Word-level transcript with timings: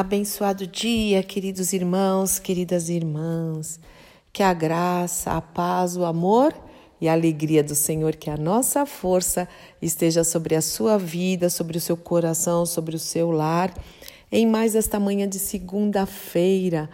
Abençoado 0.00 0.66
dia, 0.66 1.22
queridos 1.22 1.74
irmãos, 1.74 2.38
queridas 2.38 2.88
irmãs. 2.88 3.78
Que 4.32 4.42
a 4.42 4.54
graça, 4.54 5.32
a 5.32 5.42
paz, 5.42 5.94
o 5.94 6.06
amor 6.06 6.54
e 6.98 7.06
a 7.06 7.12
alegria 7.12 7.62
do 7.62 7.74
Senhor, 7.74 8.16
que 8.16 8.30
a 8.30 8.36
nossa 8.38 8.86
força 8.86 9.46
esteja 9.82 10.24
sobre 10.24 10.54
a 10.54 10.62
sua 10.62 10.96
vida, 10.96 11.50
sobre 11.50 11.76
o 11.76 11.80
seu 11.82 11.98
coração, 11.98 12.64
sobre 12.64 12.96
o 12.96 12.98
seu 12.98 13.30
lar, 13.30 13.74
em 14.32 14.46
mais 14.46 14.74
esta 14.74 14.98
manhã 14.98 15.28
de 15.28 15.38
segunda-feira, 15.38 16.88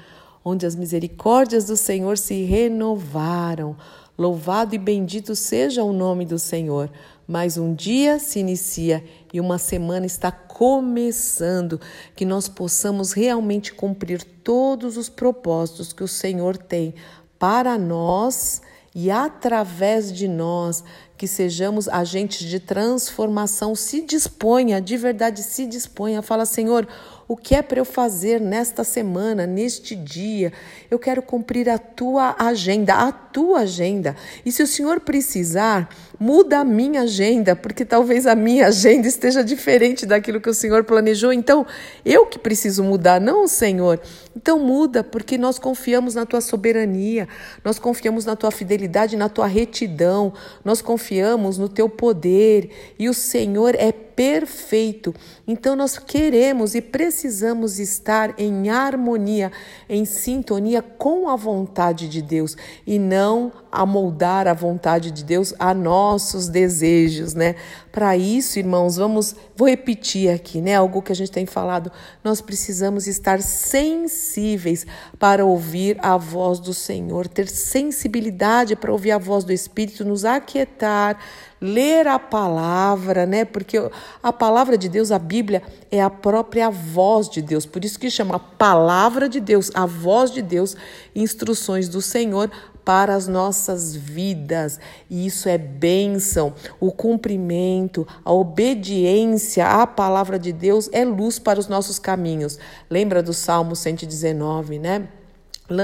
onde 0.44 0.66
as 0.66 0.74
misericórdias 0.74 1.64
do 1.64 1.76
Senhor 1.76 2.18
se 2.18 2.42
renovaram. 2.42 3.76
Louvado 4.18 4.74
e 4.74 4.78
bendito 4.78 5.36
seja 5.36 5.84
o 5.84 5.92
nome 5.92 6.26
do 6.26 6.40
Senhor. 6.40 6.90
Mais 7.28 7.56
um 7.56 7.72
dia 7.72 8.18
se 8.18 8.40
inicia 8.40 9.04
e 9.36 9.40
uma 9.40 9.58
semana 9.58 10.06
está 10.06 10.32
começando. 10.32 11.80
Que 12.14 12.24
nós 12.24 12.48
possamos 12.48 13.12
realmente 13.12 13.72
cumprir 13.72 14.22
todos 14.22 14.96
os 14.96 15.08
propósitos 15.08 15.92
que 15.92 16.02
o 16.02 16.08
Senhor 16.08 16.56
tem 16.56 16.94
para 17.38 17.76
nós 17.76 18.62
e 18.94 19.10
através 19.10 20.10
de 20.10 20.26
nós, 20.26 20.82
que 21.18 21.28
sejamos 21.28 21.86
agentes 21.86 22.48
de 22.48 22.58
transformação. 22.58 23.74
Se 23.74 24.00
disponha, 24.00 24.80
de 24.80 24.96
verdade, 24.96 25.42
se 25.42 25.66
disponha. 25.66 26.22
Fala, 26.22 26.46
Senhor, 26.46 26.88
o 27.28 27.36
que 27.36 27.54
é 27.54 27.60
para 27.60 27.78
eu 27.78 27.84
fazer 27.84 28.40
nesta 28.40 28.84
semana, 28.84 29.46
neste 29.46 29.94
dia? 29.94 30.50
Eu 30.90 30.98
quero 30.98 31.20
cumprir 31.20 31.68
a 31.68 31.76
tua 31.76 32.36
agenda, 32.38 32.94
a 32.94 33.12
tua 33.12 33.60
agenda. 33.60 34.16
E 34.46 34.50
se 34.50 34.62
o 34.62 34.66
Senhor 34.66 35.00
precisar, 35.00 35.90
muda 36.18 36.60
a 36.60 36.64
minha 36.64 37.02
agenda, 37.02 37.54
porque 37.54 37.84
talvez 37.84 38.26
a 38.26 38.34
minha 38.34 38.66
agenda 38.68 39.06
esteja 39.06 39.44
diferente 39.44 40.06
daquilo 40.06 40.40
que 40.40 40.48
o 40.48 40.54
Senhor 40.54 40.84
planejou. 40.84 41.32
Então, 41.32 41.66
eu 42.04 42.26
que 42.26 42.38
preciso 42.38 42.82
mudar, 42.82 43.20
não 43.20 43.44
o 43.44 43.48
Senhor. 43.48 44.00
Então, 44.34 44.58
muda, 44.58 45.02
porque 45.04 45.38
nós 45.38 45.58
confiamos 45.58 46.14
na 46.14 46.26
tua 46.26 46.40
soberania, 46.40 47.28
nós 47.64 47.78
confiamos 47.78 48.24
na 48.24 48.36
tua 48.36 48.50
fidelidade, 48.50 49.16
na 49.16 49.28
tua 49.28 49.46
retidão, 49.46 50.32
nós 50.64 50.82
confiamos 50.82 51.58
no 51.58 51.68
teu 51.68 51.88
poder 51.88 52.70
e 52.98 53.08
o 53.08 53.14
Senhor 53.14 53.74
é 53.74 53.92
perfeito. 54.16 55.14
Então 55.46 55.76
nós 55.76 55.98
queremos 55.98 56.74
e 56.74 56.80
precisamos 56.80 57.78
estar 57.78 58.34
em 58.40 58.70
harmonia, 58.70 59.52
em 59.88 60.06
sintonia 60.06 60.80
com 60.80 61.28
a 61.28 61.36
vontade 61.36 62.08
de 62.08 62.22
Deus 62.22 62.56
e 62.86 62.98
não 62.98 63.52
amoldar 63.70 64.48
a 64.48 64.54
vontade 64.54 65.10
de 65.10 65.22
Deus 65.22 65.54
a 65.58 65.74
nossos 66.12 66.48
desejos, 66.48 67.34
né? 67.34 67.56
Para 67.96 68.14
isso, 68.14 68.58
irmãos, 68.58 68.96
vamos, 68.96 69.34
vou 69.56 69.66
repetir 69.66 70.28
aqui, 70.28 70.60
né? 70.60 70.74
Algo 70.74 71.00
que 71.00 71.12
a 71.12 71.14
gente 71.14 71.30
tem 71.30 71.46
falado, 71.46 71.90
nós 72.22 72.42
precisamos 72.42 73.06
estar 73.06 73.40
sensíveis 73.40 74.86
para 75.18 75.46
ouvir 75.46 75.96
a 76.02 76.18
voz 76.18 76.60
do 76.60 76.74
Senhor, 76.74 77.26
ter 77.26 77.48
sensibilidade 77.48 78.76
para 78.76 78.92
ouvir 78.92 79.12
a 79.12 79.18
voz 79.18 79.44
do 79.44 79.52
Espírito, 79.52 80.04
nos 80.04 80.26
aquietar, 80.26 81.18
ler 81.58 82.06
a 82.06 82.18
palavra, 82.18 83.24
né? 83.24 83.46
Porque 83.46 83.78
a 84.22 84.30
palavra 84.30 84.76
de 84.76 84.90
Deus, 84.90 85.10
a 85.10 85.18
Bíblia, 85.18 85.62
é 85.90 86.02
a 86.02 86.10
própria 86.10 86.68
voz 86.68 87.30
de 87.30 87.40
Deus. 87.40 87.64
Por 87.64 87.82
isso 87.82 87.98
que 87.98 88.10
chama 88.10 88.38
palavra 88.38 89.26
de 89.26 89.40
Deus, 89.40 89.70
a 89.72 89.86
voz 89.86 90.30
de 90.30 90.42
Deus, 90.42 90.76
instruções 91.14 91.88
do 91.88 92.02
Senhor 92.02 92.50
para 92.86 93.16
as 93.16 93.26
nossas 93.26 93.96
vidas. 93.96 94.78
E 95.10 95.26
isso 95.26 95.48
é 95.48 95.58
bênção. 95.58 96.54
O 96.78 96.92
cumprimento, 96.92 97.85
a 98.24 98.32
obediência 98.32 99.66
à 99.66 99.86
palavra 99.86 100.38
de 100.38 100.52
Deus 100.52 100.88
é 100.92 101.04
luz 101.04 101.38
para 101.38 101.60
os 101.60 101.68
nossos 101.68 101.98
caminhos. 101.98 102.58
Lembra 102.90 103.22
do 103.22 103.32
Salmo 103.32 103.76
119, 103.76 104.78
né? 104.78 105.08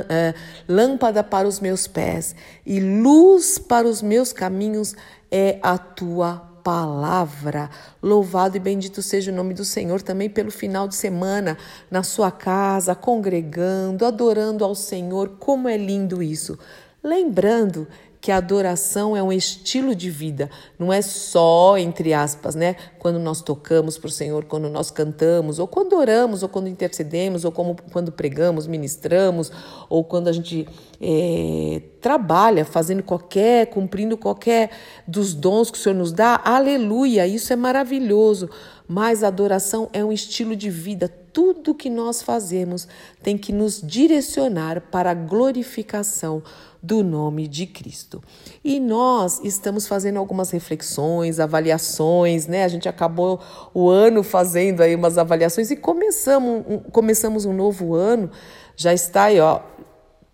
É, 0.08 0.32
lâmpada 0.68 1.24
para 1.24 1.48
os 1.48 1.58
meus 1.58 1.88
pés 1.88 2.36
e 2.64 2.78
luz 2.78 3.58
para 3.58 3.88
os 3.88 4.00
meus 4.00 4.32
caminhos 4.32 4.94
é 5.28 5.58
a 5.60 5.76
tua 5.76 6.52
palavra. 6.62 7.68
Louvado 8.00 8.56
e 8.56 8.60
bendito 8.60 9.02
seja 9.02 9.32
o 9.32 9.34
nome 9.34 9.54
do 9.54 9.64
Senhor 9.64 10.00
também 10.00 10.30
pelo 10.30 10.50
final 10.50 10.86
de 10.86 10.94
semana, 10.94 11.58
na 11.90 12.02
sua 12.02 12.30
casa, 12.30 12.94
congregando, 12.94 14.06
adorando 14.06 14.64
ao 14.64 14.74
Senhor. 14.74 15.36
Como 15.38 15.68
é 15.68 15.76
lindo 15.76 16.22
isso! 16.22 16.58
Lembrando 17.02 17.88
que 18.22 18.30
a 18.30 18.36
adoração 18.36 19.16
é 19.16 19.22
um 19.22 19.32
estilo 19.32 19.96
de 19.96 20.08
vida, 20.08 20.48
não 20.78 20.92
é 20.92 21.02
só, 21.02 21.76
entre 21.76 22.14
aspas, 22.14 22.54
né? 22.54 22.76
Quando 23.00 23.18
nós 23.18 23.42
tocamos 23.42 23.98
para 23.98 24.06
o 24.06 24.10
Senhor, 24.12 24.44
quando 24.44 24.70
nós 24.70 24.92
cantamos, 24.92 25.58
ou 25.58 25.66
quando 25.66 25.94
oramos, 25.94 26.44
ou 26.44 26.48
quando 26.48 26.68
intercedemos, 26.68 27.44
ou 27.44 27.50
como, 27.50 27.74
quando 27.90 28.12
pregamos, 28.12 28.68
ministramos, 28.68 29.50
ou 29.88 30.04
quando 30.04 30.28
a 30.28 30.32
gente 30.32 30.68
é, 31.00 31.82
trabalha 32.00 32.64
fazendo 32.64 33.02
qualquer, 33.02 33.66
cumprindo 33.66 34.16
qualquer 34.16 34.70
dos 35.04 35.34
dons 35.34 35.68
que 35.68 35.76
o 35.76 35.80
Senhor 35.80 35.96
nos 35.96 36.12
dá, 36.12 36.40
aleluia, 36.44 37.26
isso 37.26 37.52
é 37.52 37.56
maravilhoso. 37.56 38.48
Mas 38.86 39.24
a 39.24 39.28
adoração 39.28 39.90
é 39.92 40.04
um 40.04 40.12
estilo 40.12 40.54
de 40.54 40.70
vida. 40.70 41.12
Tudo 41.32 41.74
que 41.74 41.88
nós 41.88 42.20
fazemos 42.22 42.86
tem 43.22 43.38
que 43.38 43.52
nos 43.52 43.80
direcionar 43.80 44.80
para 44.90 45.12
a 45.12 45.14
glorificação 45.14 46.42
do 46.82 47.04
nome 47.04 47.46
de 47.46 47.64
Cristo. 47.64 48.22
E 48.64 48.80
nós 48.80 49.40
estamos 49.44 49.86
fazendo 49.86 50.18
algumas 50.18 50.50
reflexões, 50.50 51.38
avaliações, 51.38 52.46
né? 52.46 52.64
A 52.64 52.68
gente 52.68 52.88
acabou 52.88 53.40
o 53.72 53.88
ano 53.88 54.22
fazendo 54.22 54.82
aí 54.82 54.94
umas 54.94 55.16
avaliações 55.16 55.70
e 55.70 55.76
começamos, 55.76 56.64
um, 56.68 56.78
começamos 56.78 57.44
um 57.44 57.52
novo 57.52 57.94
ano, 57.94 58.30
já 58.76 58.92
está 58.92 59.24
aí, 59.24 59.38
ó, 59.38 59.60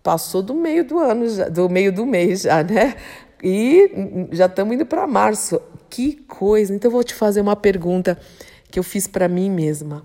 passou 0.01 0.41
do 0.41 0.55
meio 0.55 0.83
do 0.83 0.97
ano, 0.97 1.29
já, 1.29 1.47
do 1.47 1.69
meio 1.69 1.93
do 1.93 2.05
mês 2.05 2.41
já, 2.41 2.63
né? 2.63 2.95
E 3.43 4.27
já 4.31 4.47
estamos 4.47 4.73
indo 4.73 4.85
para 4.85 5.05
março. 5.05 5.61
Que 5.89 6.13
coisa! 6.13 6.73
Então 6.73 6.89
eu 6.89 6.93
vou 6.93 7.03
te 7.03 7.13
fazer 7.13 7.41
uma 7.41 7.55
pergunta 7.55 8.17
que 8.71 8.77
eu 8.77 8.83
fiz 8.83 9.07
para 9.07 9.27
mim 9.27 9.49
mesma. 9.49 10.03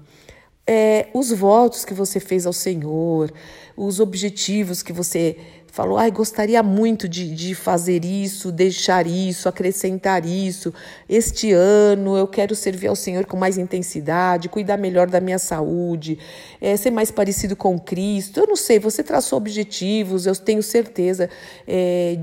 É, 0.66 1.08
os 1.12 1.30
votos 1.30 1.84
que 1.84 1.92
você 1.92 2.18
fez 2.18 2.46
ao 2.46 2.52
Senhor, 2.52 3.30
os 3.76 4.00
objetivos 4.00 4.82
que 4.82 4.94
você 4.94 5.36
falou, 5.74 5.98
ai, 5.98 6.08
gostaria 6.08 6.62
muito 6.62 7.08
de, 7.08 7.34
de 7.34 7.52
fazer 7.52 8.04
isso, 8.04 8.52
deixar 8.52 9.08
isso, 9.08 9.48
acrescentar 9.48 10.24
isso. 10.24 10.72
Este 11.08 11.50
ano 11.52 12.16
eu 12.16 12.28
quero 12.28 12.54
servir 12.54 12.86
ao 12.86 12.94
Senhor 12.94 13.26
com 13.26 13.36
mais 13.36 13.58
intensidade, 13.58 14.48
cuidar 14.48 14.76
melhor 14.76 15.10
da 15.10 15.20
minha 15.20 15.38
saúde, 15.38 16.16
é, 16.60 16.76
ser 16.76 16.92
mais 16.92 17.10
parecido 17.10 17.56
com 17.56 17.76
Cristo. 17.76 18.38
Eu 18.38 18.46
não 18.46 18.54
sei, 18.54 18.78
você 18.78 19.02
traçou 19.02 19.36
objetivos, 19.36 20.26
eu 20.26 20.36
tenho 20.36 20.62
certeza, 20.62 21.28
é, 21.66 22.20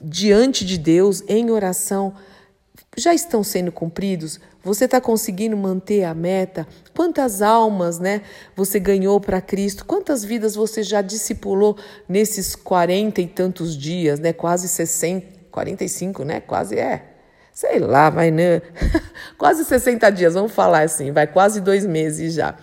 diante 0.00 0.64
de 0.64 0.78
Deus, 0.78 1.24
em 1.26 1.50
oração 1.50 2.14
já 2.96 3.12
estão 3.12 3.44
sendo 3.44 3.70
cumpridos? 3.70 4.40
Você 4.64 4.86
está 4.86 5.00
conseguindo 5.00 5.56
manter 5.56 6.04
a 6.04 6.14
meta? 6.14 6.66
Quantas 6.94 7.42
almas, 7.42 7.98
né, 7.98 8.22
você 8.56 8.80
ganhou 8.80 9.20
para 9.20 9.40
Cristo? 9.40 9.84
Quantas 9.84 10.24
vidas 10.24 10.54
você 10.54 10.82
já 10.82 11.02
discipulou 11.02 11.76
nesses 12.08 12.56
40 12.56 13.20
e 13.20 13.26
tantos 13.26 13.76
dias, 13.76 14.18
né? 14.18 14.32
Quase 14.32 14.68
60, 14.68 15.26
45, 15.50 16.24
né? 16.24 16.40
Quase 16.40 16.78
é. 16.78 17.02
Sei 17.52 17.78
lá, 17.78 18.10
vai, 18.10 18.30
né? 18.30 18.60
quase 19.38 19.64
60 19.64 20.10
dias, 20.10 20.34
vamos 20.34 20.52
falar 20.52 20.82
assim, 20.82 21.12
vai 21.12 21.26
quase 21.26 21.60
dois 21.60 21.86
meses 21.86 22.34
já. 22.34 22.56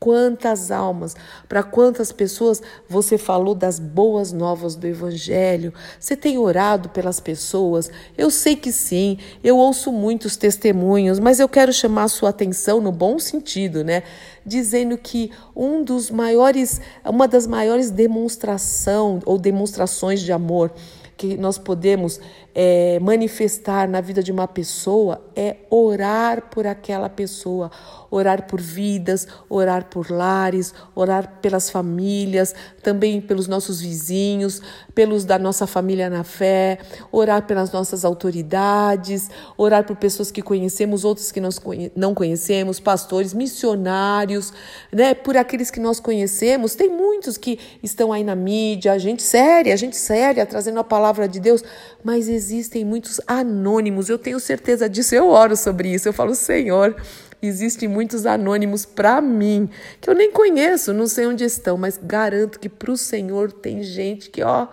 Quantas 0.00 0.70
almas, 0.70 1.16
para 1.48 1.60
quantas 1.60 2.12
pessoas 2.12 2.62
você 2.88 3.18
falou 3.18 3.52
das 3.52 3.80
boas 3.80 4.32
novas 4.32 4.76
do 4.76 4.86
Evangelho? 4.86 5.74
Você 5.98 6.16
tem 6.16 6.38
orado 6.38 6.88
pelas 6.88 7.18
pessoas? 7.18 7.90
Eu 8.16 8.30
sei 8.30 8.54
que 8.54 8.70
sim, 8.70 9.18
eu 9.42 9.56
ouço 9.56 9.90
muitos 9.90 10.36
testemunhos, 10.36 11.18
mas 11.18 11.40
eu 11.40 11.48
quero 11.48 11.72
chamar 11.72 12.04
a 12.04 12.08
sua 12.08 12.28
atenção 12.28 12.80
no 12.80 12.92
bom 12.92 13.18
sentido, 13.18 13.82
né? 13.82 14.04
Dizendo 14.46 14.96
que 14.96 15.32
um 15.54 15.82
dos 15.82 16.12
maiores, 16.12 16.80
uma 17.04 17.26
das 17.26 17.48
maiores 17.48 17.90
demonstração 17.90 19.18
ou 19.26 19.36
demonstrações 19.36 20.20
de 20.20 20.30
amor 20.30 20.72
que 21.16 21.36
nós 21.36 21.58
podemos 21.58 22.20
é, 22.54 22.98
manifestar 23.00 23.88
na 23.88 24.00
vida 24.00 24.22
de 24.22 24.32
uma 24.32 24.48
pessoa 24.48 25.22
é 25.36 25.56
orar 25.70 26.50
por 26.50 26.66
aquela 26.66 27.08
pessoa, 27.08 27.70
orar 28.10 28.46
por 28.46 28.60
vidas, 28.60 29.28
orar 29.48 29.84
por 29.84 30.10
lares, 30.10 30.74
orar 30.94 31.38
pelas 31.40 31.70
famílias, 31.70 32.54
também 32.82 33.20
pelos 33.20 33.46
nossos 33.46 33.80
vizinhos, 33.80 34.60
pelos 34.94 35.24
da 35.24 35.38
nossa 35.38 35.66
família 35.66 36.08
na 36.08 36.24
fé, 36.24 36.78
orar 37.12 37.46
pelas 37.46 37.70
nossas 37.70 38.04
autoridades, 38.04 39.30
orar 39.56 39.84
por 39.84 39.96
pessoas 39.96 40.30
que 40.30 40.42
conhecemos, 40.42 41.04
outras 41.04 41.30
que 41.30 41.40
nós 41.40 41.60
não 41.94 42.14
conhecemos, 42.14 42.80
pastores, 42.80 43.34
missionários, 43.34 44.52
né? 44.90 45.14
Por 45.14 45.36
aqueles 45.36 45.70
que 45.70 45.80
nós 45.80 46.00
conhecemos, 46.00 46.74
tem 46.74 46.88
muitos 46.88 47.36
que 47.36 47.58
estão 47.82 48.12
aí 48.12 48.24
na 48.24 48.34
mídia, 48.34 48.98
gente 48.98 49.22
séria, 49.22 49.76
gente 49.76 49.96
séria, 49.96 50.46
trazendo 50.46 50.80
a 50.80 50.84
palavra 50.84 51.28
de 51.28 51.38
Deus, 51.38 51.62
mas 52.02 52.28
existem 52.38 52.84
muitos 52.84 53.20
anônimos. 53.26 54.08
Eu 54.08 54.18
tenho 54.18 54.38
certeza 54.38 54.88
disso, 54.88 55.14
eu 55.14 55.28
oro 55.28 55.56
sobre 55.56 55.92
isso. 55.92 56.08
Eu 56.08 56.12
falo, 56.12 56.34
Senhor, 56.34 56.96
Existem 57.40 57.88
muitos 57.88 58.26
anônimos 58.26 58.84
para 58.84 59.20
mim, 59.20 59.70
que 60.00 60.10
eu 60.10 60.14
nem 60.14 60.32
conheço, 60.32 60.92
não 60.92 61.06
sei 61.06 61.24
onde 61.24 61.44
estão, 61.44 61.76
mas 61.76 61.96
garanto 62.02 62.58
que 62.58 62.68
para 62.68 62.90
o 62.90 62.96
Senhor 62.96 63.52
tem 63.52 63.80
gente 63.80 64.28
que, 64.28 64.42
ó, 64.42 64.66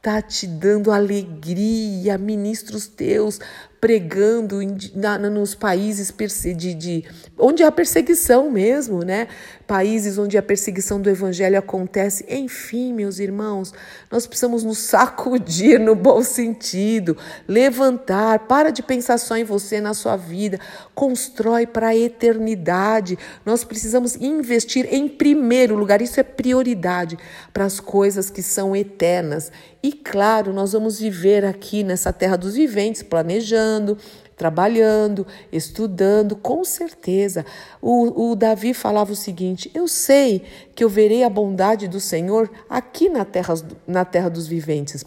tá 0.00 0.22
te 0.22 0.46
dando 0.46 0.90
alegria, 0.90 2.16
ministros 2.16 2.86
teus 2.86 3.38
pregando 3.78 4.62
em, 4.62 4.76
na, 4.94 5.18
nos 5.18 5.54
países 5.54 6.12
de, 6.56 6.74
de, 6.74 7.04
onde 7.36 7.62
há 7.62 7.70
perseguição 7.70 8.50
mesmo, 8.50 9.02
né? 9.02 9.28
Países 9.68 10.16
onde 10.16 10.38
a 10.38 10.42
perseguição 10.42 10.98
do 10.98 11.10
evangelho 11.10 11.58
acontece. 11.58 12.24
Enfim, 12.26 12.90
meus 12.90 13.18
irmãos, 13.18 13.74
nós 14.10 14.26
precisamos 14.26 14.64
nos 14.64 14.78
sacudir 14.78 15.78
no 15.78 15.94
bom 15.94 16.22
sentido, 16.22 17.14
levantar, 17.46 18.46
para 18.48 18.70
de 18.70 18.82
pensar 18.82 19.18
só 19.18 19.36
em 19.36 19.44
você, 19.44 19.78
na 19.78 19.92
sua 19.92 20.16
vida, 20.16 20.58
constrói 20.94 21.66
para 21.66 21.88
a 21.88 21.96
eternidade. 21.96 23.18
Nós 23.44 23.62
precisamos 23.62 24.16
investir 24.16 24.88
em 24.90 25.06
primeiro 25.06 25.76
lugar, 25.76 26.00
isso 26.00 26.18
é 26.18 26.22
prioridade 26.22 27.18
para 27.52 27.66
as 27.66 27.78
coisas 27.78 28.30
que 28.30 28.42
são 28.42 28.74
eternas. 28.74 29.52
E 29.82 29.92
claro, 29.92 30.50
nós 30.50 30.72
vamos 30.72 30.98
viver 30.98 31.44
aqui 31.44 31.84
nessa 31.84 32.10
terra 32.10 32.36
dos 32.36 32.54
viventes, 32.54 33.02
planejando, 33.02 33.98
trabalhando, 34.38 35.26
estudando, 35.52 36.36
com 36.36 36.64
certeza. 36.64 37.44
O, 37.82 38.30
o 38.30 38.36
Davi 38.36 38.72
falava 38.72 39.12
o 39.12 39.16
seguinte: 39.16 39.70
Eu 39.74 39.88
sei 39.88 40.42
que 40.74 40.84
eu 40.84 40.88
verei 40.88 41.24
a 41.24 41.28
bondade 41.28 41.88
do 41.88 42.00
Senhor 42.00 42.48
aqui 42.70 43.08
na 43.08 43.24
terra, 43.24 43.54
na 43.86 44.04
terra 44.04 44.30
dos 44.30 44.46
viventes. 44.46 45.04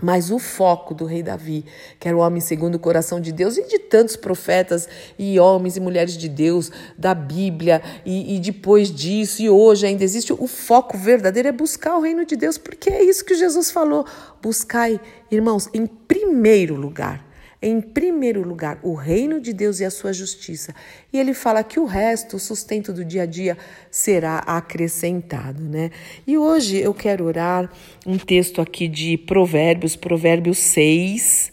Mas 0.00 0.30
o 0.30 0.38
foco 0.38 0.94
do 0.94 1.04
rei 1.04 1.24
Davi, 1.24 1.64
que 1.98 2.06
era 2.06 2.16
o 2.16 2.20
homem 2.20 2.40
segundo 2.40 2.76
o 2.76 2.78
coração 2.78 3.20
de 3.20 3.32
Deus, 3.32 3.56
e 3.56 3.66
de 3.66 3.80
tantos 3.80 4.14
profetas 4.14 4.88
e 5.18 5.40
homens 5.40 5.76
e 5.76 5.80
mulheres 5.80 6.16
de 6.16 6.28
Deus, 6.28 6.70
da 6.96 7.14
Bíblia, 7.14 7.82
e, 8.06 8.36
e, 8.36 8.38
depois 8.38 8.94
disso, 8.94 9.42
e 9.42 9.50
hoje 9.50 9.86
ainda 9.86 10.04
existe, 10.04 10.32
o 10.32 10.46
foco 10.46 10.96
verdadeiro 10.96 11.48
é 11.48 11.52
buscar 11.52 11.96
o 11.96 12.00
reino 12.00 12.24
de 12.24 12.36
Deus, 12.36 12.56
porque 12.56 12.90
é 12.90 13.02
isso 13.02 13.24
que 13.24 13.34
Jesus 13.34 13.72
falou. 13.72 14.06
Buscai, 14.40 15.00
irmãos, 15.32 15.68
em 15.74 15.84
primeiro 15.84 16.76
lugar 16.76 17.27
em 17.60 17.80
primeiro 17.80 18.42
lugar 18.42 18.78
o 18.82 18.94
reino 18.94 19.40
de 19.40 19.52
Deus 19.52 19.80
e 19.80 19.84
a 19.84 19.90
sua 19.90 20.12
justiça. 20.12 20.74
E 21.12 21.18
ele 21.18 21.34
fala 21.34 21.64
que 21.64 21.80
o 21.80 21.84
resto, 21.84 22.36
o 22.36 22.40
sustento 22.40 22.92
do 22.92 23.04
dia 23.04 23.22
a 23.22 23.26
dia, 23.26 23.58
será 23.90 24.38
acrescentado, 24.38 25.62
né? 25.62 25.90
E 26.26 26.38
hoje 26.38 26.78
eu 26.78 26.94
quero 26.94 27.24
orar 27.24 27.70
um 28.06 28.16
texto 28.16 28.60
aqui 28.60 28.86
de 28.86 29.18
Provérbios, 29.18 29.96
Provérbios 29.96 30.58
6, 30.58 31.50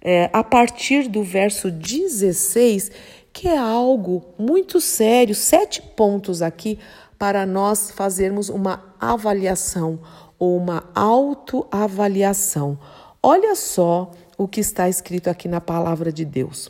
é, 0.00 0.30
a 0.32 0.42
partir 0.42 1.08
do 1.08 1.22
verso 1.22 1.70
16, 1.70 2.90
que 3.32 3.48
é 3.48 3.56
algo 3.56 4.24
muito 4.38 4.80
sério, 4.80 5.34
sete 5.34 5.80
pontos 5.80 6.42
aqui 6.42 6.78
para 7.18 7.46
nós 7.46 7.90
fazermos 7.92 8.48
uma 8.48 8.94
avaliação 8.98 10.00
ou 10.38 10.56
uma 10.56 10.90
autoavaliação. 10.94 12.78
Olha 13.22 13.54
só 13.54 14.10
o 14.44 14.48
que 14.48 14.60
está 14.60 14.88
escrito 14.88 15.28
aqui 15.28 15.48
na 15.48 15.60
palavra 15.60 16.12
de 16.12 16.24
Deus. 16.24 16.68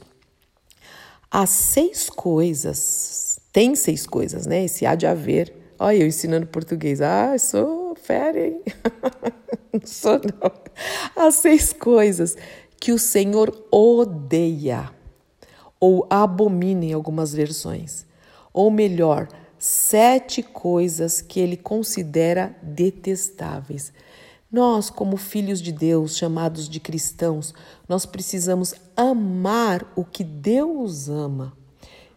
Há 1.30 1.46
seis 1.46 2.10
coisas, 2.10 3.40
tem 3.52 3.74
seis 3.74 4.06
coisas, 4.06 4.46
né? 4.46 4.64
Esse 4.64 4.84
há 4.84 4.94
de 4.94 5.06
haver. 5.06 5.52
Olha, 5.78 5.96
eu 5.96 6.06
ensinando 6.06 6.46
português. 6.46 7.00
Ah, 7.00 7.36
sou 7.38 7.94
fera, 7.96 8.46
hein? 8.46 8.62
não 9.72 9.86
sou, 9.86 10.20
não. 10.20 10.52
Há 11.16 11.30
seis 11.30 11.72
coisas 11.72 12.36
que 12.78 12.92
o 12.92 12.98
Senhor 12.98 13.66
odeia 13.70 14.90
ou 15.80 16.06
abomina 16.10 16.84
em 16.84 16.92
algumas 16.92 17.32
versões. 17.32 18.06
Ou 18.52 18.70
melhor, 18.70 19.28
sete 19.58 20.42
coisas 20.42 21.20
que 21.20 21.40
ele 21.40 21.56
considera 21.56 22.54
detestáveis. 22.62 23.92
Nós, 24.52 24.90
como 24.90 25.16
filhos 25.16 25.62
de 25.62 25.72
Deus, 25.72 26.14
chamados 26.14 26.68
de 26.68 26.78
cristãos, 26.78 27.54
nós 27.88 28.04
precisamos 28.04 28.74
amar 28.94 29.90
o 29.96 30.04
que 30.04 30.22
Deus 30.22 31.08
ama 31.08 31.56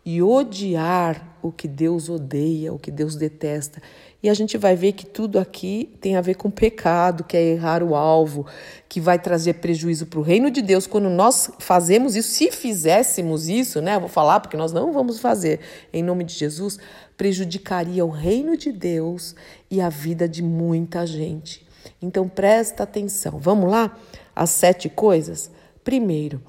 e 0.05 0.21
odiar 0.21 1.37
o 1.41 1.49
que 1.49 1.65
Deus 1.65 2.09
odeia, 2.09 2.73
o 2.73 2.77
que 2.77 2.91
Deus 2.91 3.15
detesta. 3.15 3.81
E 4.21 4.29
a 4.29 4.33
gente 4.33 4.57
vai 4.57 4.75
ver 4.75 4.91
que 4.91 5.05
tudo 5.05 5.39
aqui 5.39 5.97
tem 6.01 6.17
a 6.17 6.21
ver 6.21 6.35
com 6.35 6.51
pecado, 6.51 7.23
que 7.23 7.37
é 7.37 7.41
errar 7.41 7.81
o 7.81 7.95
alvo, 7.95 8.45
que 8.89 8.99
vai 8.99 9.17
trazer 9.17 9.53
prejuízo 9.55 10.05
para 10.05 10.19
o 10.19 10.21
reino 10.23 10.51
de 10.51 10.61
Deus. 10.61 10.85
Quando 10.85 11.09
nós 11.09 11.49
fazemos 11.59 12.17
isso, 12.17 12.29
se 12.29 12.51
fizéssemos 12.51 13.47
isso, 13.47 13.81
né? 13.81 13.97
vou 13.97 14.09
falar 14.09 14.41
porque 14.41 14.57
nós 14.57 14.73
não 14.73 14.91
vamos 14.91 15.19
fazer, 15.19 15.61
em 15.93 16.03
nome 16.03 16.25
de 16.25 16.33
Jesus, 16.33 16.77
prejudicaria 17.15 18.05
o 18.05 18.09
reino 18.09 18.57
de 18.57 18.73
Deus 18.73 19.35
e 19.71 19.79
a 19.79 19.87
vida 19.87 20.27
de 20.27 20.43
muita 20.43 21.07
gente. 21.07 21.64
Então 22.01 22.27
presta 22.27 22.83
atenção. 22.83 23.39
Vamos 23.39 23.69
lá? 23.69 23.97
As 24.35 24.49
sete 24.49 24.89
coisas. 24.89 25.49
Primeiro, 25.83 26.41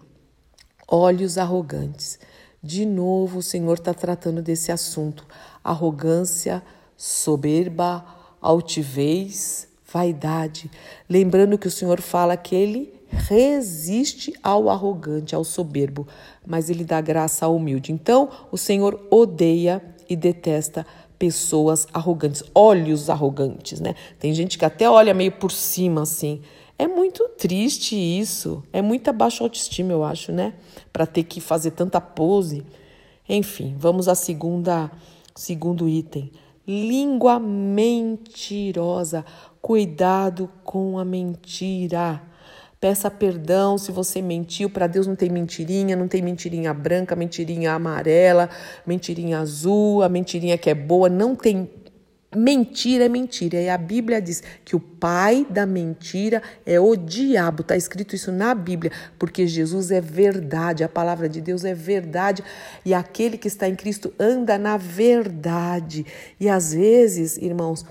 olhos 0.88 1.38
arrogantes. 1.38 2.18
De 2.62 2.84
novo, 2.84 3.38
o 3.38 3.42
Senhor 3.42 3.74
está 3.74 3.94
tratando 3.94 4.42
desse 4.42 4.72
assunto: 4.72 5.26
arrogância, 5.62 6.62
soberba, 6.96 8.04
altivez, 8.40 9.68
vaidade. 9.92 10.70
Lembrando 11.08 11.58
que 11.58 11.68
o 11.68 11.70
Senhor 11.70 12.00
fala 12.00 12.36
que 12.36 12.54
ele 12.54 12.92
resiste 13.08 14.34
ao 14.42 14.68
arrogante, 14.68 15.34
ao 15.34 15.44
soberbo, 15.44 16.06
mas 16.44 16.68
ele 16.68 16.84
dá 16.84 17.00
graça 17.00 17.46
ao 17.46 17.56
humilde. 17.56 17.92
Então, 17.92 18.28
o 18.50 18.58
Senhor 18.58 19.06
odeia 19.10 19.82
e 20.08 20.16
detesta 20.16 20.86
pessoas 21.18 21.86
arrogantes, 21.92 22.42
olhos 22.54 23.08
arrogantes, 23.10 23.80
né? 23.80 23.94
Tem 24.18 24.34
gente 24.34 24.58
que 24.58 24.64
até 24.64 24.88
olha 24.88 25.14
meio 25.14 25.32
por 25.32 25.50
cima 25.50 26.02
assim. 26.02 26.40
É 26.78 26.86
muito 26.86 27.26
triste 27.38 27.96
isso. 27.96 28.62
É 28.72 28.82
muita 28.82 29.12
baixa 29.12 29.42
autoestima, 29.42 29.92
eu 29.92 30.04
acho, 30.04 30.30
né? 30.30 30.54
Para 30.92 31.06
ter 31.06 31.24
que 31.24 31.40
fazer 31.40 31.70
tanta 31.70 32.00
pose. 32.00 32.64
Enfim, 33.28 33.74
vamos 33.78 34.08
à 34.08 34.14
segunda, 34.14 34.90
segundo 35.34 35.88
item. 35.88 36.30
Língua 36.66 37.38
mentirosa. 37.38 39.24
Cuidado 39.62 40.50
com 40.62 40.98
a 40.98 41.04
mentira. 41.04 42.22
Peça 42.78 43.10
perdão 43.10 43.78
se 43.78 43.90
você 43.90 44.20
mentiu. 44.20 44.68
Para 44.68 44.86
Deus 44.86 45.06
não 45.06 45.16
tem 45.16 45.30
mentirinha, 45.30 45.96
não 45.96 46.08
tem 46.08 46.20
mentirinha 46.20 46.74
branca, 46.74 47.16
mentirinha 47.16 47.72
amarela, 47.72 48.50
mentirinha 48.86 49.38
azul, 49.38 50.02
a 50.02 50.08
mentirinha 50.08 50.58
que 50.58 50.68
é 50.68 50.74
boa. 50.74 51.08
Não 51.08 51.34
tem. 51.34 51.70
Mentira 52.34 53.06
é 53.06 53.08
mentira. 53.08 53.62
E 53.62 53.70
a 53.70 53.78
Bíblia 53.78 54.20
diz 54.20 54.42
que 54.62 54.76
o 54.76 54.80
pai 54.80 55.46
da 55.48 55.64
mentira 55.64 56.42
é 56.66 56.78
o 56.78 56.94
diabo. 56.94 57.62
Está 57.62 57.76
escrito 57.76 58.14
isso 58.14 58.30
na 58.30 58.54
Bíblia, 58.54 58.92
porque 59.18 59.46
Jesus 59.46 59.90
é 59.90 60.00
verdade, 60.02 60.84
a 60.84 60.88
palavra 60.88 61.30
de 61.30 61.40
Deus 61.40 61.64
é 61.64 61.72
verdade. 61.72 62.44
E 62.84 62.92
aquele 62.92 63.38
que 63.38 63.48
está 63.48 63.66
em 63.66 63.74
Cristo 63.74 64.12
anda 64.18 64.58
na 64.58 64.76
verdade. 64.76 66.04
E 66.38 66.46
às 66.46 66.74
vezes, 66.74 67.38
irmãos, 67.38 67.86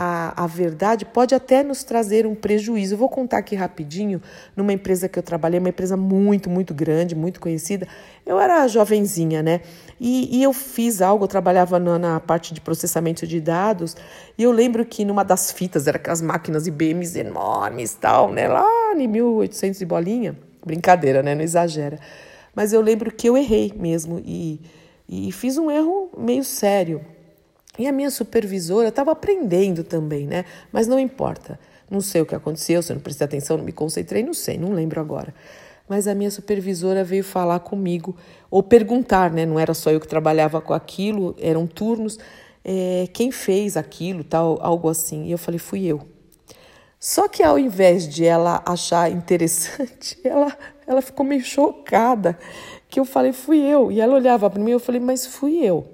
a, 0.00 0.44
a 0.44 0.46
verdade 0.46 1.04
pode 1.04 1.34
até 1.34 1.64
nos 1.64 1.82
trazer 1.82 2.24
um 2.24 2.32
prejuízo. 2.32 2.94
Eu 2.94 2.98
vou 2.98 3.08
contar 3.08 3.38
aqui 3.38 3.56
rapidinho, 3.56 4.22
numa 4.54 4.72
empresa 4.72 5.08
que 5.08 5.18
eu 5.18 5.22
trabalhei, 5.24 5.58
uma 5.58 5.70
empresa 5.70 5.96
muito, 5.96 6.48
muito 6.48 6.72
grande, 6.72 7.16
muito 7.16 7.40
conhecida. 7.40 7.88
Eu 8.24 8.38
era 8.38 8.68
jovenzinha, 8.68 9.42
né? 9.42 9.60
E, 10.00 10.38
e 10.38 10.40
eu 10.40 10.52
fiz 10.52 11.02
algo, 11.02 11.24
eu 11.24 11.28
trabalhava 11.28 11.80
na, 11.80 11.98
na, 11.98 12.20
parte 12.20 12.54
de 12.54 12.60
processamento 12.60 13.26
de 13.26 13.40
dados, 13.40 13.96
e 14.38 14.44
eu 14.44 14.52
lembro 14.52 14.86
que 14.86 15.04
numa 15.04 15.24
das 15.24 15.50
fitas, 15.50 15.88
era 15.88 15.96
aquelas 15.96 16.22
máquinas 16.22 16.68
IBMs 16.68 17.18
enormes 17.18 17.94
tal, 17.94 18.30
né? 18.30 18.46
Lá 18.46 18.94
em 18.96 19.08
1800 19.08 19.80
e 19.80 19.84
bolinha. 19.84 20.38
Brincadeira, 20.64 21.24
né? 21.24 21.34
Não 21.34 21.42
exagera. 21.42 21.98
Mas 22.54 22.72
eu 22.72 22.80
lembro 22.80 23.10
que 23.10 23.28
eu 23.28 23.36
errei 23.36 23.74
mesmo 23.76 24.22
e, 24.24 24.60
e 25.08 25.32
fiz 25.32 25.58
um 25.58 25.68
erro 25.68 26.08
meio 26.16 26.44
sério. 26.44 27.04
E 27.78 27.86
a 27.86 27.92
minha 27.92 28.10
supervisora 28.10 28.88
estava 28.88 29.12
aprendendo 29.12 29.84
também, 29.84 30.26
né? 30.26 30.44
Mas 30.72 30.86
não 30.86 30.98
importa. 30.98 31.58
Não 31.90 32.00
sei 32.00 32.20
o 32.20 32.26
que 32.26 32.34
aconteceu, 32.34 32.82
se 32.82 32.92
eu 32.92 32.96
não 32.96 33.02
prestei 33.02 33.24
atenção, 33.24 33.56
não 33.56 33.64
me 33.64 33.72
concentrei, 33.72 34.22
não 34.22 34.34
sei, 34.34 34.58
não 34.58 34.72
lembro 34.72 35.00
agora. 35.00 35.32
Mas 35.88 36.06
a 36.06 36.14
minha 36.14 36.30
supervisora 36.30 37.02
veio 37.02 37.24
falar 37.24 37.60
comigo, 37.60 38.14
ou 38.50 38.62
perguntar, 38.62 39.32
né? 39.32 39.46
Não 39.46 39.58
era 39.58 39.72
só 39.72 39.90
eu 39.90 40.00
que 40.00 40.06
trabalhava 40.06 40.60
com 40.60 40.74
aquilo, 40.74 41.34
eram 41.40 41.66
turnos. 41.66 42.18
É, 42.62 43.08
quem 43.14 43.30
fez 43.30 43.76
aquilo, 43.76 44.22
tal, 44.22 44.58
algo 44.60 44.88
assim. 44.90 45.24
E 45.24 45.32
eu 45.32 45.38
falei, 45.38 45.58
fui 45.58 45.86
eu. 45.86 46.02
Só 47.00 47.28
que 47.28 47.42
ao 47.42 47.58
invés 47.58 48.06
de 48.06 48.24
ela 48.24 48.62
achar 48.66 49.08
interessante, 49.12 50.18
ela, 50.22 50.54
ela 50.86 51.00
ficou 51.00 51.24
meio 51.24 51.42
chocada. 51.42 52.38
Que 52.88 53.00
eu 53.00 53.06
falei, 53.06 53.32
fui 53.32 53.58
eu. 53.60 53.90
E 53.90 54.00
ela 54.00 54.14
olhava 54.14 54.50
para 54.50 54.62
mim 54.62 54.70
e 54.70 54.74
eu 54.74 54.80
falei, 54.80 55.00
mas 55.00 55.26
fui 55.26 55.64
eu. 55.64 55.86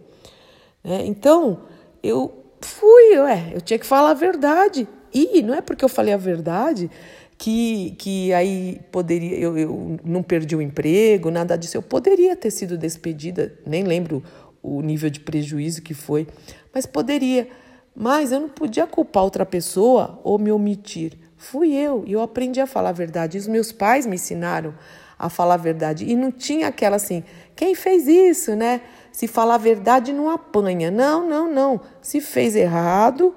É, 0.83 1.05
então, 1.07 1.61
eu 2.05 2.45
fui, 2.61 3.19
ué, 3.19 3.53
eu 3.55 3.61
tinha 3.61 3.79
que 3.79 3.87
falar 3.87 4.11
a 4.11 4.15
verdade. 4.15 4.87
E 5.13 5.43
não 5.43 5.55
é 5.55 5.61
porque 5.61 5.85
eu 5.85 5.89
falei 5.89 6.13
a 6.13 6.19
verdade 6.19 6.91
que, 7.39 7.95
que 7.99 8.33
aí 8.33 8.81
poderia, 8.91 9.39
eu, 9.39 9.57
eu 9.57 9.99
não 10.05 10.23
perdi 10.23 10.55
o 10.55 10.63
emprego, 10.63 11.31
nada 11.31 11.57
disso. 11.57 11.77
Eu 11.77 11.83
poderia 11.83 12.37
ter 12.37 12.51
sido 12.51 12.77
despedida, 12.77 13.53
nem 13.67 13.85
lembro 13.85 14.23
o 14.63 14.81
nível 14.81 15.09
de 15.09 15.21
prejuízo 15.21 15.83
que 15.83 15.95
foi, 15.95 16.27
mas 16.75 16.87
poderia. 16.87 17.49
Mas 17.97 18.33
eu 18.33 18.41
não 18.41 18.49
podia 18.49 18.87
culpar 18.87 19.23
outra 19.23 19.47
pessoa 19.47 20.21
ou 20.25 20.37
me 20.39 20.51
omitir. 20.51 21.13
Fui 21.37 21.73
eu 21.73 22.03
e 22.07 22.13
eu 22.13 22.21
aprendi 22.21 22.61
a 22.61 22.67
falar 22.67 22.89
a 22.89 22.93
verdade. 22.93 23.39
Os 23.39 23.47
meus 23.47 23.71
pais 23.71 24.05
me 24.05 24.17
ensinaram 24.17 24.75
a 25.17 25.29
falar 25.29 25.55
a 25.55 25.59
verdade. 25.59 26.05
E 26.05 26.17
não 26.17 26.33
tinha 26.33 26.67
aquela 26.67 26.97
assim, 26.97 27.23
quem 27.55 27.75
fez 27.75 28.09
isso, 28.09 28.57
né? 28.57 28.81
Se 29.15 29.29
falar 29.29 29.55
a 29.55 29.59
verdade 29.59 30.13
não 30.13 30.29
apanha. 30.29 30.91
Não, 30.91 31.25
não, 31.25 31.49
não. 31.49 31.81
Se 32.03 32.21
fez 32.21 32.57
errado, 32.57 33.33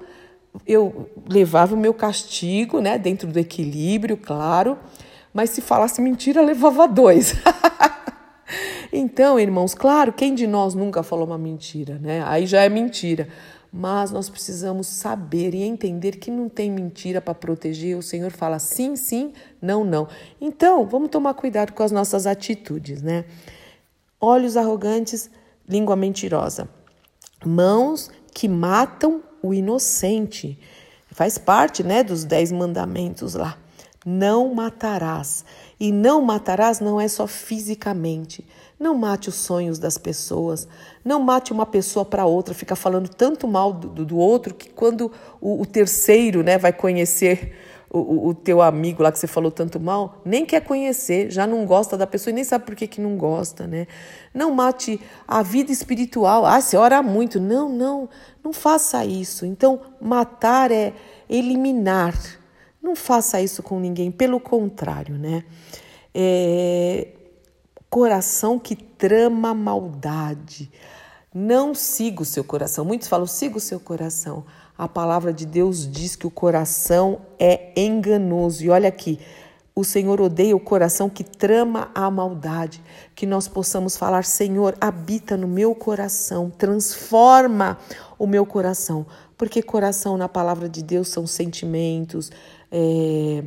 eu 0.66 1.08
levava 1.30 1.76
o 1.76 1.78
meu 1.78 1.94
castigo, 1.94 2.80
né? 2.80 2.98
Dentro 2.98 3.28
do 3.28 3.38
equilíbrio, 3.38 4.16
claro. 4.16 4.76
Mas 5.32 5.50
se 5.50 5.60
falasse 5.60 6.02
mentira, 6.02 6.42
levava 6.42 6.88
dois. 6.88 7.36
então, 8.92 9.38
irmãos, 9.38 9.72
claro, 9.72 10.12
quem 10.12 10.34
de 10.34 10.48
nós 10.48 10.74
nunca 10.74 11.04
falou 11.04 11.24
uma 11.24 11.38
mentira, 11.38 11.96
né? 12.02 12.24
Aí 12.26 12.44
já 12.44 12.64
é 12.64 12.68
mentira 12.68 13.28
mas 13.70 14.10
nós 14.10 14.30
precisamos 14.30 14.86
saber 14.86 15.54
e 15.54 15.62
entender 15.62 16.16
que 16.16 16.30
não 16.30 16.48
tem 16.48 16.70
mentira 16.70 17.20
para 17.20 17.34
proteger. 17.34 17.98
O 17.98 18.02
Senhor 18.02 18.30
fala 18.30 18.58
sim, 18.58 18.96
sim, 18.96 19.34
não, 19.60 19.84
não. 19.84 20.08
Então, 20.40 20.86
vamos 20.86 21.10
tomar 21.10 21.34
cuidado 21.34 21.74
com 21.74 21.82
as 21.82 21.92
nossas 21.92 22.26
atitudes, 22.26 23.02
né? 23.02 23.26
Olhos 24.18 24.56
arrogantes, 24.56 25.30
língua 25.68 25.94
mentirosa. 25.94 26.68
Mãos 27.44 28.10
que 28.32 28.48
matam 28.48 29.22
o 29.42 29.52
inocente. 29.52 30.58
Faz 31.10 31.38
parte, 31.38 31.82
né, 31.82 32.02
dos 32.02 32.24
dez 32.24 32.50
mandamentos 32.52 33.34
lá. 33.34 33.56
Não 34.04 34.54
matarás. 34.54 35.44
E 35.78 35.92
não 35.92 36.20
matarás 36.22 36.80
não 36.80 37.00
é 37.00 37.06
só 37.08 37.26
fisicamente. 37.26 38.46
Não 38.78 38.94
mate 38.94 39.28
os 39.28 39.34
sonhos 39.34 39.78
das 39.78 39.98
pessoas. 39.98 40.68
Não 41.04 41.20
mate 41.20 41.52
uma 41.52 41.66
pessoa 41.66 42.04
para 42.04 42.24
outra, 42.24 42.54
fica 42.54 42.76
falando 42.76 43.08
tanto 43.08 43.48
mal 43.48 43.72
do, 43.72 44.04
do 44.04 44.16
outro 44.16 44.54
que 44.54 44.70
quando 44.70 45.10
o, 45.40 45.60
o, 45.60 45.66
terceiro 45.66 46.42
né, 46.42 46.56
vai 46.56 46.72
conhecer 46.72 47.56
o, 47.90 48.28
o, 48.28 48.34
teu 48.34 48.60
amigo 48.60 49.02
lá 49.02 49.10
que 49.10 49.18
você 49.18 49.26
falou 49.26 49.50
tanto 49.50 49.80
mal, 49.80 50.20
nem 50.24 50.44
quer 50.44 50.60
conhecer, 50.60 51.30
já 51.30 51.46
não 51.46 51.64
gosta 51.64 51.96
da 51.96 52.06
pessoa 52.06 52.30
e 52.30 52.34
nem 52.34 52.44
sabe 52.44 52.66
por 52.66 52.74
que, 52.74 52.86
que 52.86 53.00
não 53.00 53.16
gosta, 53.16 53.66
né? 53.66 53.86
Não 54.34 54.54
mate 54.54 55.00
a 55.26 55.42
vida 55.42 55.72
espiritual. 55.72 56.44
Ah, 56.44 56.60
você 56.60 56.76
ora 56.76 57.02
muito. 57.02 57.40
Não, 57.40 57.68
não, 57.68 58.08
não 58.44 58.52
faça 58.52 59.04
isso. 59.04 59.46
Então, 59.46 59.80
matar 60.00 60.70
é 60.70 60.92
eliminar. 61.28 62.14
Não 62.82 62.94
faça 62.94 63.40
isso 63.40 63.62
com 63.62 63.80
ninguém, 63.80 64.10
pelo 64.10 64.38
contrário, 64.38 65.16
né? 65.16 65.44
É, 66.14 67.08
coração 67.88 68.58
que 68.58 68.76
trama 68.76 69.54
maldade. 69.54 70.70
Não 71.34 71.74
siga 71.74 72.22
o 72.22 72.24
seu 72.24 72.44
coração. 72.44 72.84
Muitos 72.84 73.08
falam, 73.08 73.26
siga 73.26 73.56
o 73.56 73.60
seu 73.60 73.80
coração. 73.80 74.44
A 74.78 74.86
palavra 74.86 75.32
de 75.32 75.44
Deus 75.44 75.90
diz 75.90 76.14
que 76.14 76.24
o 76.24 76.30
coração 76.30 77.20
é 77.36 77.72
enganoso. 77.76 78.62
E 78.62 78.70
olha 78.70 78.88
aqui, 78.88 79.18
o 79.74 79.82
Senhor 79.82 80.20
odeia 80.20 80.54
o 80.54 80.60
coração 80.60 81.10
que 81.10 81.24
trama 81.24 81.90
a 81.92 82.08
maldade. 82.08 82.80
Que 83.12 83.26
nós 83.26 83.48
possamos 83.48 83.96
falar, 83.96 84.24
Senhor, 84.24 84.76
habita 84.80 85.36
no 85.36 85.48
meu 85.48 85.74
coração, 85.74 86.48
transforma 86.56 87.76
o 88.16 88.24
meu 88.24 88.46
coração. 88.46 89.04
Porque 89.36 89.62
coração 89.62 90.16
na 90.16 90.28
palavra 90.28 90.68
de 90.68 90.80
Deus 90.80 91.08
são 91.08 91.26
sentimentos, 91.26 92.30
é, 92.70 93.42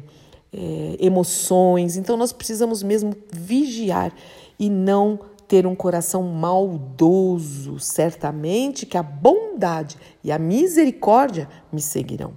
é, 0.51 0.97
emoções. 0.99 1.95
Então 1.95 2.17
nós 2.17 2.33
precisamos 2.33 2.83
mesmo 2.83 3.15
vigiar 3.31 4.13
e 4.59 4.69
não 4.69 5.19
ter 5.51 5.67
um 5.67 5.75
coração 5.75 6.23
maldoso. 6.23 7.77
Certamente 7.77 8.85
que 8.85 8.97
a 8.97 9.03
bondade 9.03 9.97
e 10.23 10.31
a 10.31 10.39
misericórdia 10.39 11.49
me 11.69 11.81
seguirão. 11.81 12.35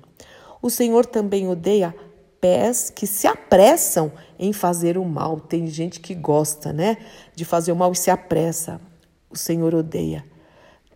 O 0.60 0.68
Senhor 0.68 1.06
também 1.06 1.46
odeia 1.46 1.94
pés 2.40 2.90
que 2.90 3.06
se 3.06 3.28
apressam 3.28 4.10
em 4.36 4.52
fazer 4.52 4.98
o 4.98 5.04
mal. 5.04 5.38
Tem 5.38 5.68
gente 5.68 6.00
que 6.00 6.12
gosta, 6.12 6.72
né, 6.72 6.96
de 7.36 7.44
fazer 7.44 7.70
o 7.70 7.76
mal 7.76 7.92
e 7.92 7.96
se 7.96 8.10
apressa. 8.10 8.80
O 9.30 9.38
Senhor 9.38 9.72
odeia. 9.76 10.24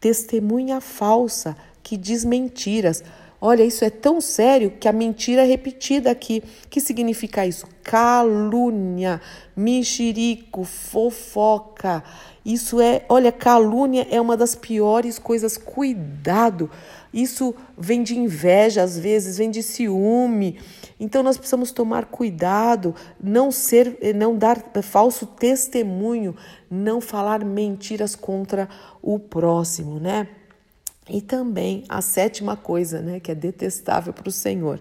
Testemunha 0.01 0.81
falsa 0.81 1.57
que 1.85 1.97
diz 1.97 2.25
mentiras. 2.25 3.05
Olha, 3.41 3.63
isso 3.63 3.85
é 3.85 3.91
tão 3.91 4.21
sério 4.21 4.73
que 4.81 4.89
a 4.89 4.93
mentira 4.93 5.43
é 5.43 5.45
repetida 5.45 6.11
aqui. 6.11 6.43
que 6.69 6.81
significa 6.81 7.47
isso? 7.47 7.67
Calúnia, 7.85 9.21
mexerico, 9.57 10.65
fofoca. 10.65 12.03
Isso 12.45 12.81
é, 12.81 13.05
olha, 13.09 13.31
calúnia 13.31 14.07
é 14.11 14.21
uma 14.21 14.37
das 14.37 14.57
piores 14.57 15.21
coisas. 15.21 15.57
Cuidado. 15.57 16.69
Isso 17.15 17.55
vem 17.77 18.03
de 18.03 18.19
inveja, 18.19 18.83
às 18.83 18.99
vezes, 18.99 19.39
vem 19.39 19.51
de 19.51 19.63
ciúme. 19.63 20.59
Então 20.99 21.23
nós 21.23 21.37
precisamos 21.37 21.71
tomar 21.71 22.07
cuidado, 22.07 22.93
não 23.23 23.53
ser, 23.53 23.99
não 24.17 24.37
dar 24.37 24.61
falso 24.83 25.27
testemunho, 25.27 26.35
não 26.69 27.01
falar 27.01 27.45
mentiras 27.45 28.17
contra 28.17 28.69
o 29.01 29.17
próximo, 29.19 30.01
né? 30.01 30.27
E 31.09 31.21
também 31.21 31.85
a 31.89 32.03
sétima 32.03 32.57
coisa, 32.57 33.01
né, 33.01 33.19
que 33.21 33.31
é 33.31 33.35
detestável 33.35 34.13
para 34.13 34.29
o 34.29 34.33
Senhor, 34.33 34.81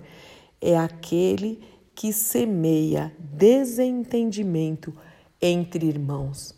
é 0.62 0.78
aquele 0.78 1.62
que 1.96 2.12
semeia 2.12 3.12
desentendimento 3.20 4.94
entre 5.42 5.86
irmãos. 5.86 6.56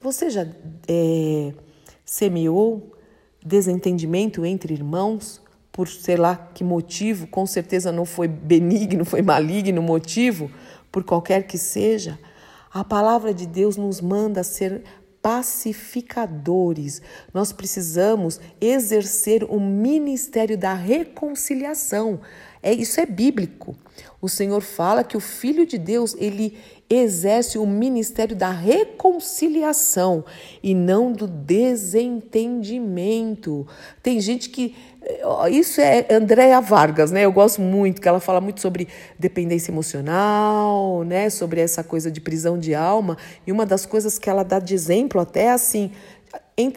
Você 0.00 0.30
já 0.30 0.46
é, 0.88 1.52
semeou 2.04 2.92
desentendimento 3.44 4.44
entre 4.44 4.74
irmãos 4.74 5.40
por 5.70 5.88
sei 5.88 6.16
lá 6.16 6.36
que 6.36 6.62
motivo? 6.62 7.26
Com 7.26 7.46
certeza 7.46 7.90
não 7.90 8.04
foi 8.04 8.28
benigno, 8.28 9.04
foi 9.04 9.22
maligno 9.22 9.80
motivo, 9.80 10.50
por 10.90 11.02
qualquer 11.02 11.46
que 11.46 11.56
seja. 11.56 12.18
A 12.72 12.84
palavra 12.84 13.32
de 13.32 13.46
Deus 13.46 13.76
nos 13.76 14.00
manda 14.00 14.42
ser 14.42 14.82
pacificadores. 15.22 17.00
Nós 17.32 17.52
precisamos 17.52 18.40
exercer 18.60 19.44
o 19.44 19.60
ministério 19.60 20.58
da 20.58 20.74
reconciliação. 20.74 22.20
É 22.60 22.72
isso 22.72 23.00
é 23.00 23.06
bíblico. 23.06 23.76
O 24.20 24.28
Senhor 24.28 24.60
fala 24.60 25.04
que 25.04 25.16
o 25.16 25.20
Filho 25.20 25.64
de 25.66 25.78
Deus, 25.78 26.14
ele 26.18 26.58
exerce 26.88 27.58
o 27.58 27.66
ministério 27.66 28.34
da 28.36 28.50
reconciliação 28.50 30.24
e 30.62 30.74
não 30.74 31.12
do 31.12 31.26
desentendimento. 31.26 33.66
Tem 34.02 34.20
gente 34.20 34.50
que 34.50 34.74
isso 35.50 35.80
é 35.80 36.06
Andréa 36.10 36.60
Vargas, 36.60 37.10
né? 37.10 37.24
Eu 37.24 37.32
gosto 37.32 37.60
muito, 37.60 38.00
que 38.00 38.08
ela 38.08 38.20
fala 38.20 38.40
muito 38.40 38.60
sobre 38.60 38.88
dependência 39.18 39.70
emocional, 39.70 41.02
né? 41.04 41.28
Sobre 41.30 41.60
essa 41.60 41.82
coisa 41.82 42.10
de 42.10 42.20
prisão 42.20 42.58
de 42.58 42.74
alma. 42.74 43.16
E 43.46 43.52
uma 43.52 43.66
das 43.66 43.84
coisas 43.84 44.18
que 44.18 44.30
ela 44.30 44.42
dá 44.42 44.58
de 44.58 44.74
exemplo 44.74 45.20
até 45.20 45.50
assim, 45.50 45.90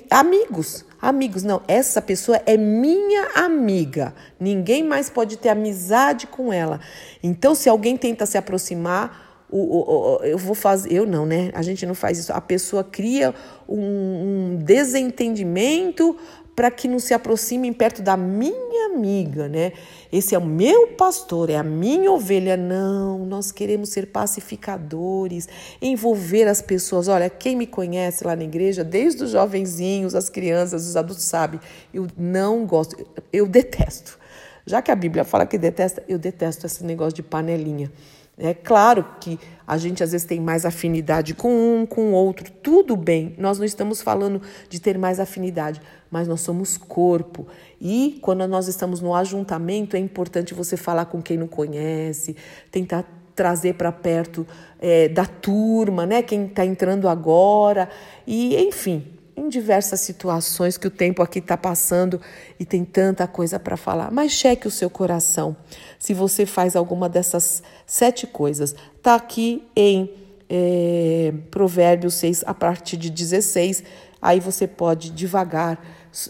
amigos, 0.10 0.86
amigos, 1.02 1.44
não, 1.44 1.62
essa 1.68 2.02
pessoa 2.02 2.42
é 2.46 2.58
minha 2.58 3.30
amiga. 3.36 4.14
Ninguém 4.40 4.84
mais 4.84 5.10
pode 5.10 5.38
ter 5.38 5.50
amizade 5.50 6.28
com 6.28 6.52
ela. 6.52 6.80
Então, 7.22 7.54
se 7.54 7.70
alguém 7.70 7.96
tenta 7.98 8.26
se 8.26 8.38
aproximar, 8.38 9.46
o, 9.50 9.60
o, 9.60 10.18
o, 10.18 10.24
eu 10.24 10.38
vou 10.38 10.56
fazer, 10.56 10.92
eu 10.92 11.06
não, 11.06 11.26
né? 11.26 11.52
A 11.54 11.62
gente 11.62 11.86
não 11.86 11.94
faz 11.94 12.18
isso. 12.18 12.34
A 12.34 12.42
pessoa 12.42 12.84
cria 12.84 13.34
um, 13.70 13.78
um 13.78 14.56
desentendimento 14.58 16.18
para 16.56 16.72
que 16.72 16.88
não 16.88 17.00
se 17.00 17.14
aproximem 17.14 17.74
perto 17.74 18.02
da 18.02 18.16
minha 18.16 18.94
amiga, 18.96 19.50
né? 19.50 19.74
Esse 20.12 20.34
é 20.34 20.38
o 20.38 20.46
meu 20.46 20.88
pastor, 20.90 21.50
é 21.50 21.58
a 21.58 21.64
minha 21.64 22.12
ovelha. 22.12 22.56
Não, 22.56 23.26
nós 23.26 23.52
queremos 23.52 23.90
ser 23.90 24.08
pacificadores, 24.08 25.50
envolver 25.82 26.48
as 26.48 26.62
pessoas. 26.62 27.08
Olha, 27.10 27.30
quem 27.30 27.56
me 27.56 27.68
conhece 27.68 28.26
lá 28.26 28.36
na 28.36 28.44
igreja, 28.44 28.84
desde 28.84 29.26
os 29.26 29.32
jovenzinhos, 29.32 30.16
as 30.16 30.30
crianças, 30.30 30.88
os 30.88 30.96
adultos, 30.96 31.26
sabe, 31.26 31.60
eu 31.94 32.08
não 32.18 32.66
gosto, 32.66 32.96
eu 33.34 33.46
detesto. 33.46 34.18
Já 34.66 34.82
que 34.82 34.90
a 34.90 34.96
Bíblia 34.96 35.24
fala 35.24 35.46
que 35.46 35.58
detesta, 35.58 36.04
eu 36.08 36.18
detesto 36.18 36.66
esse 36.66 36.84
negócio 36.84 37.14
de 37.14 37.22
panelinha. 37.24 37.92
É 38.38 38.54
claro 38.54 39.06
que 39.22 39.40
a 39.66 39.78
gente 39.78 40.04
às 40.04 40.12
vezes 40.12 40.28
tem 40.28 40.42
mais 40.42 40.66
afinidade 40.66 41.34
com 41.34 41.50
um, 41.50 41.86
com 41.86 42.12
o 42.12 42.14
outro, 42.14 42.52
tudo 42.52 42.98
bem, 42.98 43.34
nós 43.38 43.58
não 43.58 43.66
estamos 43.66 44.02
falando 44.02 44.42
de 44.70 44.80
ter 44.80 44.98
mais 44.98 45.22
afinidade, 45.22 45.82
mas 46.12 46.28
nós 46.28 46.42
somos 46.42 46.78
corpo. 46.78 47.48
E 47.80 48.20
quando 48.22 48.46
nós 48.46 48.68
estamos 48.68 49.00
no 49.00 49.16
ajuntamento, 49.16 49.96
é 49.96 50.00
importante 50.00 50.54
você 50.54 50.76
falar 50.76 51.06
com 51.06 51.22
quem 51.22 51.38
não 51.38 51.48
conhece, 51.48 52.36
tentar 52.70 53.06
trazer 53.34 53.76
para 53.76 53.92
perto 53.92 54.46
é, 54.80 55.08
da 55.10 55.26
turma, 55.26 56.06
né? 56.06 56.22
Quem 56.22 56.46
está 56.46 56.66
entrando 56.66 57.08
agora, 57.08 57.90
e 58.26 58.56
enfim, 58.58 59.15
em 59.36 59.50
diversas 59.50 60.00
situações 60.00 60.78
que 60.78 60.88
o 60.88 60.92
tempo 60.92 61.22
aqui 61.22 61.40
está 61.40 61.58
passando 61.58 62.22
e 62.60 62.66
tem 62.66 62.86
tanta 62.86 63.28
coisa 63.28 63.60
para 63.60 63.76
falar. 63.76 64.12
Mas 64.12 64.32
cheque 64.32 64.68
o 64.68 64.72
seu 64.72 64.90
coração 64.90 65.56
se 66.00 66.14
você 66.14 66.46
faz 66.46 66.76
alguma 66.76 67.10
dessas 67.10 67.62
sete 67.86 68.26
coisas. 68.26 68.76
Está 68.98 69.16
aqui 69.16 69.68
em 69.76 70.12
é, 70.50 71.34
Provérbios 71.52 72.14
6, 72.16 72.44
a 72.46 72.54
partir 72.54 72.98
de 72.98 73.10
16. 73.10 73.84
aí 74.22 74.40
você 74.40 74.68
pode 74.68 75.10
devagar 75.12 75.80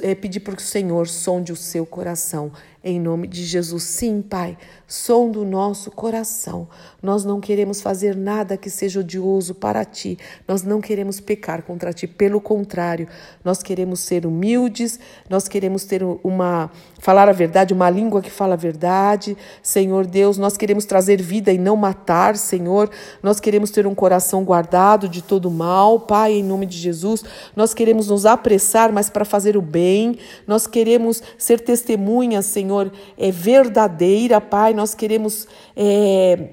é, 0.01 0.15
pedir 0.15 0.39
para 0.39 0.55
o 0.55 0.59
Senhor 0.59 1.07
sonde 1.07 1.51
o 1.51 1.55
seu 1.55 1.85
coração. 1.85 2.51
Em 2.87 2.99
nome 2.99 3.27
de 3.27 3.43
Jesus, 3.43 3.81
sim, 3.81 4.21
Pai, 4.21 4.55
sonda 4.87 5.39
o 5.39 5.43
nosso 5.43 5.89
coração. 5.89 6.67
Nós 7.01 7.25
não 7.25 7.41
queremos 7.41 7.81
fazer 7.81 8.15
nada 8.15 8.55
que 8.55 8.69
seja 8.69 8.99
odioso 8.99 9.55
para 9.55 9.83
ti. 9.83 10.19
Nós 10.47 10.61
não 10.61 10.79
queremos 10.79 11.19
pecar 11.19 11.63
contra 11.63 11.91
ti. 11.91 12.05
Pelo 12.05 12.39
contrário, 12.39 13.07
nós 13.43 13.63
queremos 13.63 14.01
ser 14.01 14.23
humildes. 14.23 14.99
Nós 15.27 15.47
queremos 15.47 15.83
ter 15.83 16.03
uma 16.23 16.69
falar 16.99 17.29
a 17.29 17.31
verdade, 17.31 17.73
uma 17.73 17.89
língua 17.89 18.21
que 18.21 18.31
fala 18.31 18.53
a 18.53 18.57
verdade. 18.57 19.37
Senhor 19.61 20.07
Deus, 20.07 20.37
nós 20.37 20.57
queremos 20.57 20.85
trazer 20.85 21.21
vida 21.21 21.51
e 21.51 21.57
não 21.57 21.75
matar, 21.75 22.35
Senhor. 22.35 22.89
Nós 23.21 23.39
queremos 23.39 23.69
ter 23.69 23.85
um 23.85 23.93
coração 23.93 24.43
guardado 24.43 25.07
de 25.09 25.21
todo 25.21 25.51
mal, 25.51 25.99
Pai, 25.99 26.33
em 26.33 26.43
nome 26.43 26.65
de 26.65 26.77
Jesus. 26.77 27.23
Nós 27.55 27.73
queremos 27.73 28.07
nos 28.07 28.25
apressar, 28.25 28.91
mas 28.91 29.09
para 29.09 29.25
fazer 29.25 29.55
o 29.57 29.61
bem. 29.61 30.17
Nós 30.47 30.65
queremos 30.65 31.21
ser 31.37 31.59
testemunhas, 31.59 32.45
Senhor, 32.75 32.91
é 33.17 33.31
verdadeira, 33.31 34.41
Pai. 34.41 34.73
Nós 34.73 34.93
queremos 34.93 35.47
é, 35.75 36.49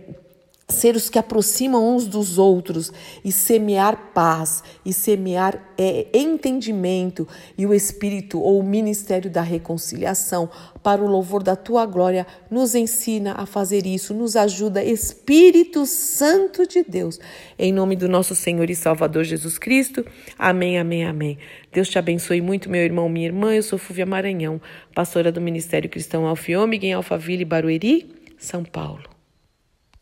ser 0.73 0.97
os 0.97 1.09
que 1.09 1.19
aproximam 1.19 1.95
uns 1.95 2.07
dos 2.07 2.38
outros 2.38 2.93
e 3.25 3.31
semear 3.31 4.11
paz 4.12 4.64
e 4.85 4.93
semear 4.93 5.73
é, 5.79 6.07
entendimento 6.12 7.29
e 7.57 7.67
o 7.67 7.73
Espírito 7.73 8.41
ou 8.41 8.59
o 8.59 8.62
ministério 8.62 9.31
da 9.31 9.43
reconciliação 9.43 10.50
para 10.83 11.02
o 11.02 11.07
louvor 11.07 11.43
da 11.43 11.55
tua 11.55 11.87
glória 11.87 12.26
nos 12.50 12.75
ensina 12.75 13.35
a 13.37 13.47
fazer 13.47 13.87
isso, 13.87 14.12
nos 14.12 14.35
ajuda, 14.35 14.83
Espírito 14.83 15.87
Santo 15.87 16.67
de 16.67 16.83
Deus, 16.83 17.21
em 17.59 17.73
nome 17.73 17.95
do 17.95 18.09
nosso 18.09 18.35
Senhor 18.35 18.69
e 18.69 18.75
Salvador 18.75 19.25
Jesus 19.25 19.59
Cristo. 19.59 20.05
Amém, 20.38 20.79
amém, 20.79 21.05
amém. 21.05 21.38
Deus 21.73 21.88
te 21.88 21.99
abençoe 21.99 22.41
muito, 22.41 22.69
meu 22.69 22.83
irmão, 22.83 23.09
minha 23.09 23.26
irmã. 23.26 23.55
Eu 23.55 23.62
sou 23.62 23.79
Fúvia 23.79 24.05
Maranhão, 24.05 24.61
pastora 24.95 25.31
do 25.31 25.41
Ministério 25.41 25.88
Cristão 25.88 26.26
Alfiômega 26.26 26.87
em 26.87 26.93
Alphaville, 26.93 27.45
Barueri, 27.45 28.11
São 28.38 28.64
Paulo. 28.64 29.12